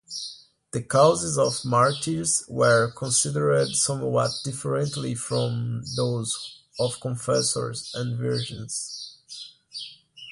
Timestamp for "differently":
4.43-5.13